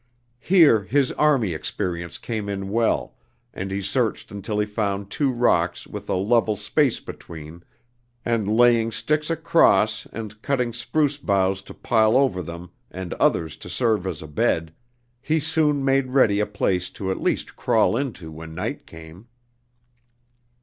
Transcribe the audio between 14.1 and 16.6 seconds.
a bed, he soon made ready a